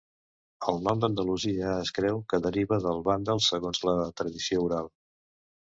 [0.71, 4.95] El nom d'Andalusia es creu que deriva del vàndal, segons la tradició oral.